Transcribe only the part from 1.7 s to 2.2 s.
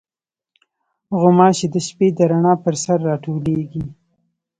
د شپې د